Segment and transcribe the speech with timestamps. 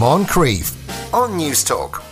[0.00, 0.72] Moncrieff
[1.12, 2.02] on Newstalk.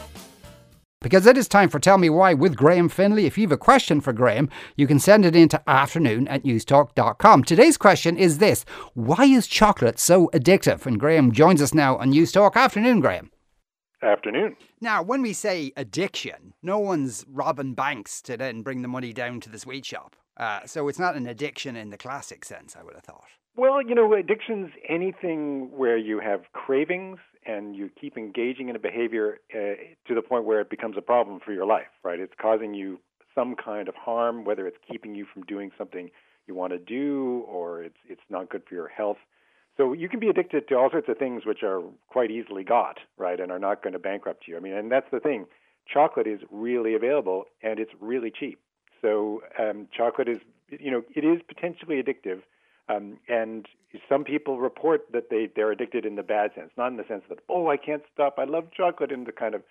[1.00, 3.24] Because it is time for Tell Me Why with Graham Finlay.
[3.24, 6.44] If you have a question for Graham, you can send it in to afternoon at
[6.44, 7.44] newstalk.com.
[7.44, 10.84] Today's question is this Why is chocolate so addictive?
[10.84, 12.56] And Graham joins us now on Newstalk.
[12.56, 13.30] Afternoon, Graham.
[14.02, 14.56] Afternoon.
[14.82, 19.40] Now, when we say addiction, no one's robbing banks to then bring the money down
[19.40, 20.14] to the sweet shop.
[20.36, 23.24] Uh, so it's not an addiction in the classic sense, I would have thought.
[23.58, 27.18] Well, you know, addiction's anything where you have cravings
[27.48, 29.74] and you keep engaging in a behavior uh,
[30.06, 32.20] to the point where it becomes a problem for your life, right?
[32.20, 33.00] It's causing you
[33.34, 36.10] some kind of harm, whether it's keeping you from doing something
[36.46, 39.18] you want to do or it's it's not good for your health.
[39.76, 42.98] So you can be addicted to all sorts of things which are quite easily got,
[43.16, 44.56] right, and are not going to bankrupt you.
[44.56, 45.46] I mean, and that's the thing.
[45.86, 48.58] Chocolate is really available and it's really cheap.
[49.00, 50.38] So um, chocolate is,
[50.68, 52.42] you know, it is potentially addictive
[52.88, 53.66] um, and
[54.08, 57.22] some people report that they they're addicted in the bad sense, not in the sense
[57.28, 59.62] that oh I can't stop, I love chocolate in the kind of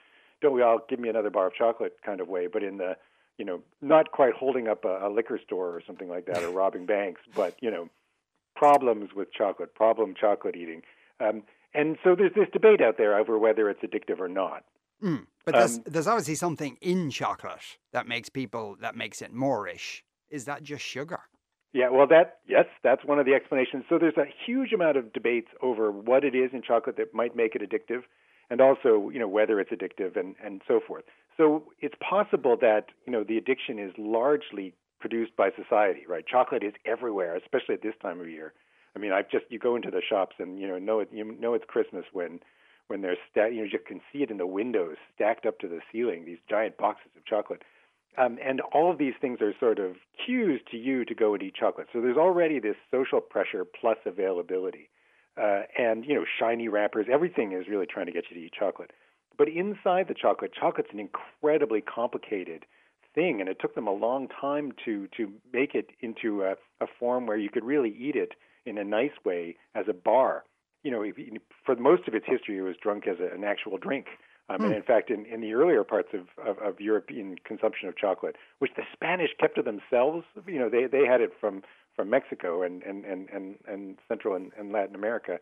[0.42, 2.96] don't we all give me another bar of chocolate kind of way, but in the
[3.38, 6.50] you know not quite holding up a, a liquor store or something like that or
[6.52, 7.90] robbing banks, but you know
[8.56, 10.81] problems with chocolate, problem chocolate eating.
[11.20, 11.44] Um,
[11.74, 14.64] and so there's this debate out there over whether it's addictive or not.
[15.04, 19.34] Mm, but there's, um, there's obviously something in chocolate that makes people that makes it
[19.34, 20.02] moreish.
[20.30, 21.20] Is that just sugar?
[21.78, 23.83] Yeah, well, that yes, that's one of the explanations.
[23.88, 27.36] So there's a huge amount of debates over what it is in chocolate that might
[27.36, 28.02] make it addictive,
[28.50, 31.03] and also you know whether it's addictive and and so forth.
[31.38, 36.25] So it's possible that you know the addiction is largely produced by society, right?
[36.25, 38.53] Chocolate is everywhere, especially at this time of year.
[38.95, 41.38] I mean, I've just you go into the shops and you know know it you
[41.39, 42.39] know it's Christmas when
[42.88, 45.67] when there's sta- you know you can see it in the windows stacked up to
[45.67, 47.62] the ceiling these giant boxes of chocolate.
[48.17, 49.97] Um, and all of these things are sort of
[50.28, 51.88] cues to you to go and eat chocolate.
[51.94, 54.89] So there's already this social pressure plus availability.
[55.42, 58.53] Uh, and, you know, shiny wrappers, everything is really trying to get you to eat
[58.59, 58.92] chocolate.
[59.38, 62.66] But inside the chocolate, chocolate's an incredibly complicated
[63.14, 66.88] thing, and it took them a long time to, to make it into a, a
[67.00, 68.34] form where you could really eat it
[68.66, 70.44] in a nice way as a bar.
[70.84, 71.16] You know, if,
[71.66, 74.07] for most of its history, it was drunk as a, an actual drink.
[74.50, 74.78] Um, And hmm.
[74.78, 78.72] in fact, in, in the earlier parts of, of, of European consumption of chocolate, which
[78.75, 81.63] the Spanish kept to themselves, you know, they, they had it from,
[81.96, 85.40] from Mexico and, and, and, and, and Central and, and Latin America.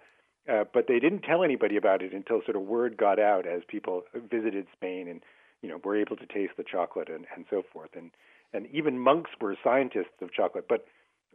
[0.47, 3.61] Uh, but they didn't tell anybody about it until sort of word got out as
[3.67, 5.21] people visited Spain and
[5.63, 7.89] you know were able to taste the chocolate and, and so forth.
[7.95, 8.11] And
[8.53, 10.65] and even monks were scientists of chocolate.
[10.69, 10.85] But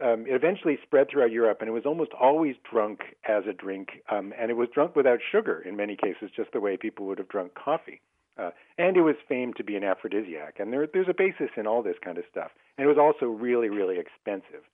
[0.03, 4.03] um, it eventually spread throughout Europe, and it was almost always drunk as a drink,
[4.11, 7.19] um, and it was drunk without sugar in many cases, just the way people would
[7.19, 8.01] have drunk coffee.
[8.39, 11.67] Uh, and it was famed to be an aphrodisiac, and there, there's a basis in
[11.67, 12.51] all this kind of stuff.
[12.79, 14.65] And it was also really, really expensive.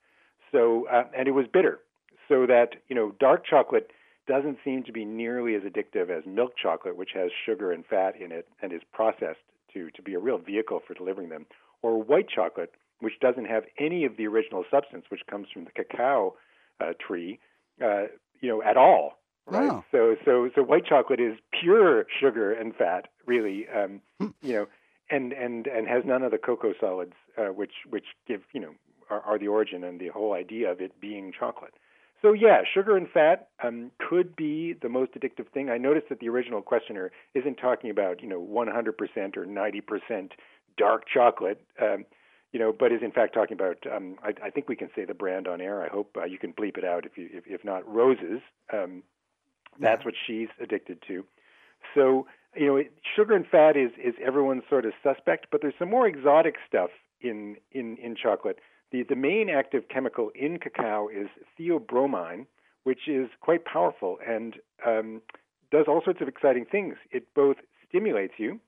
[0.52, 1.80] So, uh, and it was bitter,
[2.28, 3.90] so that you know, dark chocolate
[4.28, 8.14] doesn't seem to be nearly as addictive as milk chocolate, which has sugar and fat
[8.20, 9.40] in it and is processed
[9.72, 11.46] to to be a real vehicle for delivering them,
[11.82, 15.70] or white chocolate, which doesn't have any of the original substance, which comes from the
[15.70, 16.34] cacao
[16.80, 17.38] uh, tree,
[17.82, 18.04] uh,
[18.40, 19.18] you know, at all.
[19.46, 19.70] Right.
[19.70, 19.84] Oh.
[19.92, 23.66] So, so, so white chocolate is pure sugar and fat, really.
[23.68, 24.28] Um, hmm.
[24.42, 24.66] you know,
[25.10, 28.72] and and and has none of the cocoa solids, uh, which which give you know
[29.08, 31.74] are, are the origin and the whole idea of it being chocolate.
[32.22, 35.70] So yeah, sugar and fat um, could be the most addictive thing.
[35.70, 40.30] I noticed that the original questioner isn't talking about you know 100% or 90%
[40.76, 41.62] dark chocolate.
[41.80, 42.04] Um,
[42.52, 43.78] you know, but is in fact talking about.
[43.92, 45.82] Um, I, I, think we can say the brand on air.
[45.82, 48.40] I hope uh, you can bleep it out if you if, if not roses.
[48.72, 49.02] Um,
[49.78, 51.24] that's what she's addicted to.
[51.94, 52.82] So you know,
[53.14, 56.90] sugar and fat is is everyone's sort of suspect, but there's some more exotic stuff
[57.20, 58.58] in in in chocolate.
[58.92, 61.28] The the main active chemical in cacao is
[61.58, 62.46] theobromine,
[62.84, 64.54] which is quite powerful and
[64.86, 65.20] um,
[65.70, 66.94] does all sorts of exciting things.
[67.10, 67.56] It both
[67.88, 68.60] stimulates you,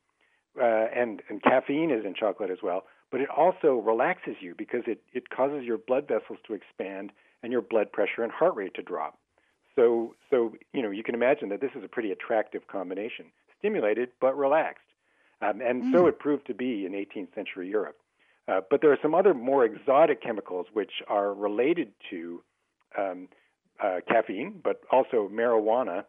[0.61, 4.83] uh, and and caffeine is in chocolate as well but it also relaxes you because
[4.87, 8.75] it, it causes your blood vessels to expand and your blood pressure and heart rate
[8.75, 9.19] to drop.
[9.77, 13.27] So, so you know, you can imagine that this is a pretty attractive combination,
[13.59, 14.83] stimulated but relaxed.
[15.41, 15.93] Um, and mm.
[15.93, 17.97] so it proved to be in 18th century Europe.
[18.49, 22.43] Uh, but there are some other more exotic chemicals which are related to
[22.99, 23.29] um,
[23.83, 26.05] uh, caffeine, but also marijuana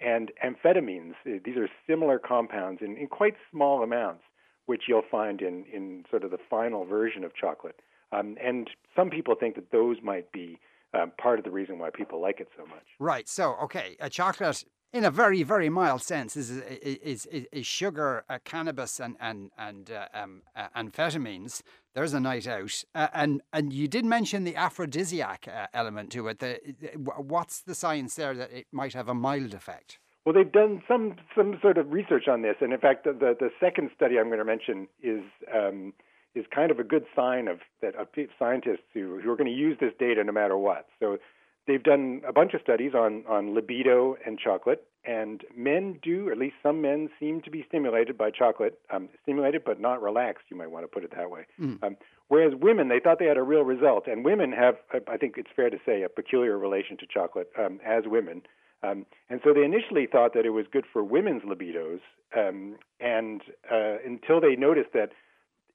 [0.00, 1.14] and amphetamines.
[1.24, 4.22] These are similar compounds in, in quite small amounts
[4.66, 7.80] which you'll find in, in sort of the final version of chocolate.
[8.12, 10.58] Um, and some people think that those might be
[10.94, 12.84] um, part of the reason why people like it so much.
[12.98, 13.28] Right.
[13.28, 14.64] So, okay, a chocolate,
[14.94, 19.50] in a very, very mild sense, is is is, is sugar, uh, cannabis, and and
[19.58, 21.62] and uh, um, uh, amphetamines.
[21.94, 26.28] There's a night out, uh, and and you did mention the aphrodisiac uh, element to
[26.28, 26.38] it.
[26.38, 26.60] The,
[26.96, 29.98] what's the science there that it might have a mild effect?
[30.24, 33.36] Well, they've done some some sort of research on this, and in fact, the the,
[33.38, 35.92] the second study I'm going to mention is um,
[36.36, 38.06] is kind of a good sign of that of
[38.38, 40.86] scientists who who are going to use this data no matter what.
[41.00, 41.18] So
[41.66, 46.32] they've done a bunch of studies on on libido and chocolate, and men do, or
[46.32, 50.44] at least some men, seem to be stimulated by chocolate, um, stimulated but not relaxed.
[50.50, 51.46] You might want to put it that way.
[51.60, 51.82] Mm.
[51.82, 51.96] Um,
[52.28, 54.76] whereas women, they thought they had a real result, and women have,
[55.08, 58.42] I think it's fair to say, a peculiar relation to chocolate um, as women.
[58.82, 62.00] Um, and so they initially thought that it was good for women's libidos,
[62.36, 65.10] um, and uh, until they noticed that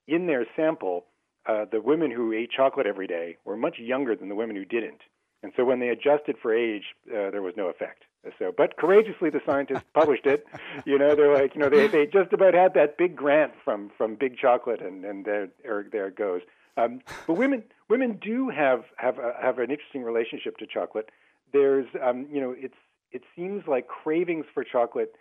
[0.08, 1.06] in their sample,
[1.48, 4.66] uh, the women who ate chocolate every day were much younger than the women who
[4.66, 5.02] didn't.
[5.42, 8.04] And so when they adjusted for age, uh, there was no effect.
[8.38, 10.46] So, but courageously, the scientists published it.
[10.86, 13.92] You know, they're like, you know, they they just about had that big grant from
[13.98, 16.42] from Big Chocolate, and and there there it goes.
[16.76, 21.10] Um, but women women do have have a, have an interesting relationship to chocolate.
[21.54, 22.76] There's, um, you know, it's
[23.12, 25.16] it seems like cravings for chocolate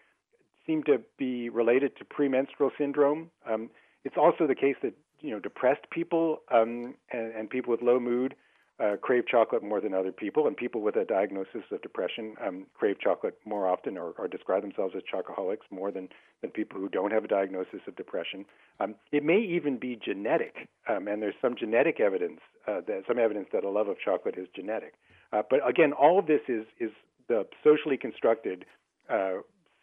[0.66, 3.30] seem to be related to premenstrual syndrome.
[3.48, 3.70] Um,
[4.04, 7.98] it's also the case that you know depressed people um, and, and, people with low
[7.98, 8.34] mood
[8.80, 12.66] uh, crave chocolate more than other people, and people with a diagnosis of depression um,
[12.74, 16.08] crave chocolate more often or, or, describe themselves as chocoholics more than,
[16.42, 18.44] than people who don't have a diagnosis of depression.
[18.78, 23.18] Um, it may even be genetic, um, and there's some genetic evidence uh, that some
[23.18, 24.94] evidence that a love of chocolate is genetic.
[25.32, 26.90] Uh, but again, all of this is is
[27.28, 28.64] the socially constructed
[29.10, 29.38] uh,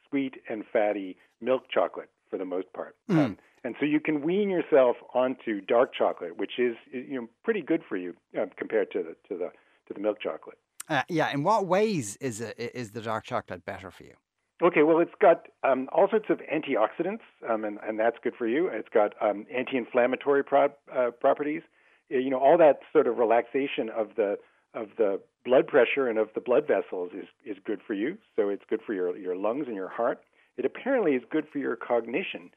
[0.09, 2.95] sweet and fatty milk chocolate for the most part.
[3.09, 3.17] Mm.
[3.17, 7.61] Um, and so you can wean yourself onto dark chocolate, which is you know pretty
[7.61, 9.49] good for you uh, compared to the to the
[9.87, 10.57] to the milk chocolate.
[10.89, 11.31] Uh, yeah.
[11.33, 14.13] In what ways is it, is the dark chocolate better for you?
[14.61, 18.47] Okay, well, it's got um, all sorts of antioxidants, um, and, and that's good for
[18.47, 18.67] you.
[18.67, 21.61] It's got um, anti-inflammatory pro- uh, properties.
[22.09, 24.37] You know, all that sort of relaxation of the
[24.73, 28.17] of the blood pressure and of the blood vessels is, is good for you.
[28.35, 30.19] So it's good for your, your lungs and your heart.
[30.57, 32.51] It apparently is good for your cognition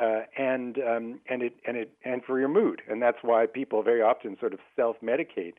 [0.00, 2.82] uh, and um, and it and it and for your mood.
[2.88, 5.54] And that's why people very often sort of self-medicate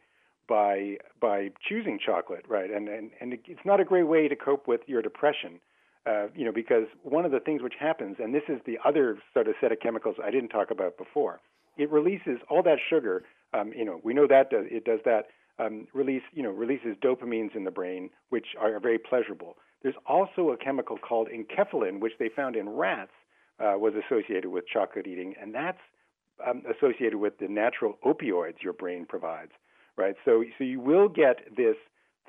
[0.48, 2.70] by by choosing chocolate, right?
[2.70, 5.60] And and and it's not a great way to cope with your depression.
[6.08, 9.18] Uh, you know, because one of the things which happens, and this is the other
[9.34, 11.40] sort of set of chemicals I didn't talk about before,
[11.78, 13.24] it releases all that sugar.
[13.56, 16.96] Um, you know, we know that does, it does that um, release, you know, releases
[17.04, 19.58] dopamines in the brain, which are very pleasurable.
[19.82, 23.12] There's also a chemical called enkephalin, which they found in rats
[23.60, 25.80] uh, was associated with chocolate eating, and that's
[26.46, 29.52] um, associated with the natural opioids your brain provides,
[29.96, 30.16] right?
[30.26, 31.76] So, so you will get this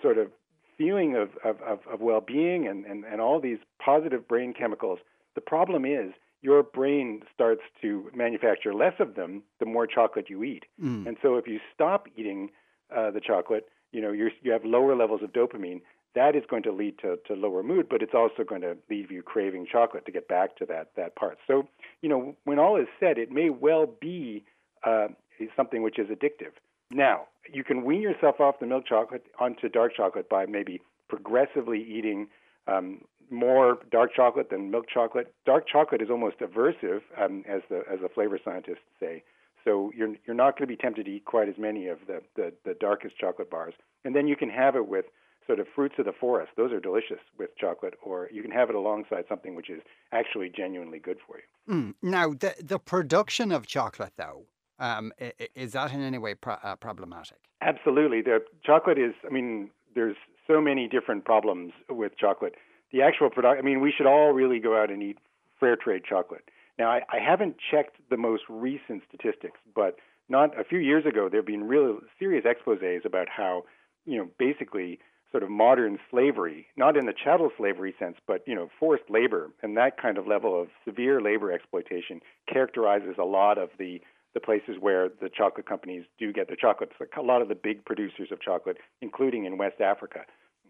[0.00, 0.30] sort of
[0.78, 4.98] feeling of, of, of, of well-being and, and, and all these positive brain chemicals.
[5.34, 6.12] The problem is
[6.42, 10.64] your brain starts to manufacture less of them the more chocolate you eat.
[10.80, 11.06] Mm.
[11.06, 12.50] And so if you stop eating
[12.94, 15.80] uh, the chocolate, you know, you you have lower levels of dopamine.
[16.14, 19.10] That is going to lead to, to lower mood, but it's also going to leave
[19.10, 21.38] you craving chocolate to get back to that that part.
[21.46, 21.68] So,
[22.00, 24.44] you know, when all is said, it may well be
[24.84, 25.08] uh,
[25.56, 26.52] something which is addictive.
[26.90, 27.22] Now,
[27.52, 32.28] you can wean yourself off the milk chocolate onto dark chocolate by maybe progressively eating
[32.68, 35.32] um, more dark chocolate than milk chocolate.
[35.44, 39.22] Dark chocolate is almost aversive, um, as the as the flavor scientists say.
[39.66, 42.22] So you're you're not going to be tempted to eat quite as many of the,
[42.36, 43.74] the, the darkest chocolate bars.
[44.04, 45.06] And then you can have it with
[45.46, 46.52] sort of fruits of the forest.
[46.56, 49.80] Those are delicious with chocolate, or you can have it alongside something which is
[50.12, 51.74] actually genuinely good for you.
[51.74, 51.94] Mm.
[52.00, 54.44] Now, the the production of chocolate, though,
[54.78, 55.12] um,
[55.54, 57.38] is that in any way pro- uh, problematic?
[57.60, 58.22] Absolutely.
[58.22, 59.14] The chocolate is.
[59.28, 62.54] I mean, there's so many different problems with chocolate.
[62.92, 63.60] The actual product.
[63.60, 65.18] I mean, we should all really go out and eat
[65.58, 66.44] fair trade chocolate.
[66.78, 69.96] Now, I, I haven't checked the most recent statistics, but
[70.28, 73.62] not a few years ago, there have been real serious exposés about how,
[74.04, 74.98] you know, basically
[75.30, 79.50] sort of modern slavery, not in the chattel slavery sense, but you know, forced labor
[79.62, 82.20] and that kind of level of severe labor exploitation
[82.52, 84.00] characterizes a lot of the
[84.34, 86.92] the places where the chocolate companies do get their chocolate.
[87.16, 90.20] a lot of the big producers of chocolate, including in West Africa,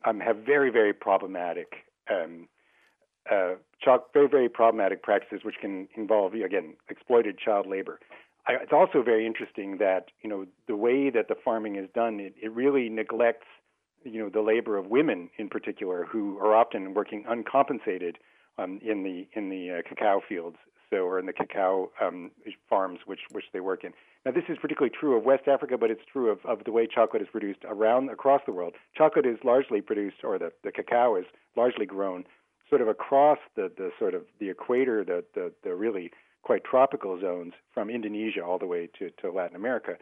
[0.04, 2.48] um, have very very problematic um,
[3.30, 3.54] uh,
[4.12, 8.00] very, very problematic practices which can involve, again, exploited child labor.
[8.46, 12.20] I, it's also very interesting that, you know, the way that the farming is done,
[12.20, 13.46] it, it really neglects,
[14.04, 18.18] you know, the labor of women in particular who are often working uncompensated
[18.58, 20.56] um, in the in the uh, cacao fields,
[20.90, 22.30] so or in the cacao um,
[22.70, 23.92] farms which which they work in.
[24.24, 26.86] Now, this is particularly true of West Africa, but it's true of, of the way
[26.86, 28.74] chocolate is produced around across the world.
[28.96, 32.24] Chocolate is largely produced, or the, the cacao is largely grown
[32.68, 36.10] sort of across the, the sort of the equator, the, the, the really
[36.42, 39.96] quite tropical zones from Indonesia all the way to, to Latin America.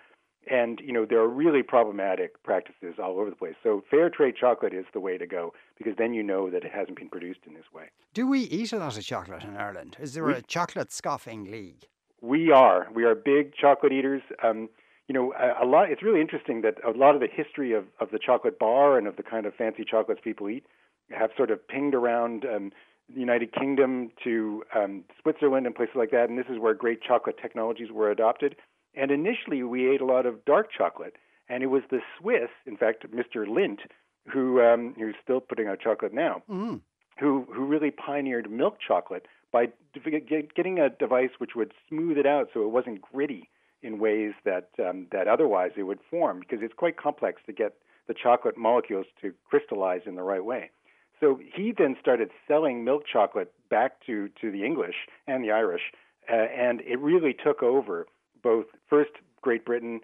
[0.51, 3.55] And you know there are really problematic practices all over the place.
[3.63, 6.71] So fair trade chocolate is the way to go because then you know that it
[6.71, 7.85] hasn't been produced in this way.
[8.13, 9.97] Do we eat a lot of chocolate in Ireland?
[9.99, 11.87] Is there we, a chocolate scoffing league?
[12.21, 12.89] We are.
[12.95, 14.21] We are big chocolate eaters.
[14.43, 14.69] Um,
[15.09, 15.91] you know, a, a, lot.
[15.91, 19.07] It's really interesting that a lot of the history of, of the chocolate bar and
[19.07, 20.67] of the kind of fancy chocolates people eat
[21.11, 22.73] have sort of pinged around um,
[23.13, 26.29] the United Kingdom to um, Switzerland and places like that.
[26.29, 28.57] And this is where great chocolate technologies were adopted.
[28.95, 31.17] And initially, we ate a lot of dark chocolate,
[31.49, 33.47] and it was the Swiss, in fact, Mr.
[33.47, 33.81] Lindt,
[34.33, 36.81] who um, who's still putting out chocolate now, mm.
[37.19, 39.67] who who really pioneered milk chocolate by
[40.57, 43.49] getting a device which would smooth it out so it wasn't gritty
[43.83, 47.75] in ways that um, that otherwise it would form because it's quite complex to get
[48.09, 50.71] the chocolate molecules to crystallize in the right way.
[51.25, 55.81] So he then started selling milk chocolate back to to the English and the Irish,
[56.31, 58.07] uh, and it really took over
[58.43, 60.01] both first Great Britain,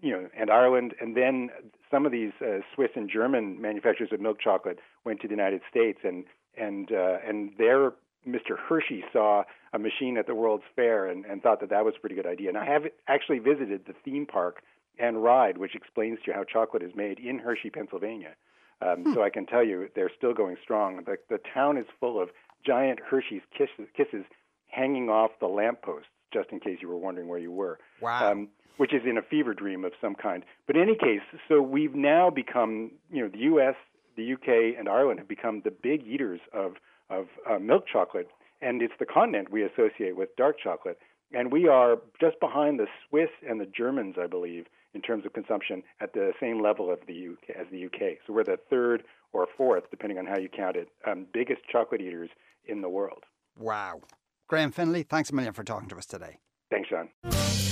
[0.00, 1.50] you know, and Ireland, and then
[1.90, 5.62] some of these uh, Swiss and German manufacturers of milk chocolate went to the United
[5.68, 6.24] States, and
[6.56, 7.90] and uh, and their
[8.24, 8.56] Mr.
[8.56, 12.00] Hershey saw a machine at the World's Fair and, and thought that that was a
[12.00, 12.48] pretty good idea.
[12.48, 14.62] And I have actually visited the theme park
[15.00, 18.36] and ride, which explains to you how chocolate is made in Hershey, Pennsylvania.
[18.82, 19.14] Um, hmm.
[19.14, 21.02] So I can tell you they're still going strong.
[21.04, 22.30] The, the town is full of
[22.64, 24.24] giant Hershey's kisses, kisses
[24.68, 27.78] hanging off the lampposts just in case you were wondering where you were.
[28.00, 28.30] Wow.
[28.30, 30.42] Um, which is in a fever dream of some kind.
[30.66, 33.74] But in any case, so we've now become, you know, the U.S.,
[34.16, 36.74] the UK, and Ireland have become the big eaters of
[37.10, 38.28] of uh, milk chocolate,
[38.62, 40.98] and it's the continent we associate with dark chocolate.
[41.32, 45.32] And we are just behind the Swiss and the Germans, I believe, in terms of
[45.32, 48.18] consumption at the same level of the UK, as the UK.
[48.26, 52.00] So we're the third or fourth, depending on how you count it, um, biggest chocolate
[52.00, 52.30] eaters
[52.66, 53.24] in the world.
[53.56, 54.00] Wow.
[54.48, 56.38] Graham Finlay, thanks a million for talking to us today.
[56.70, 57.08] Thanks, Sean.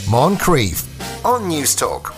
[0.08, 0.86] Moncrieff
[1.24, 2.14] on Newstalk.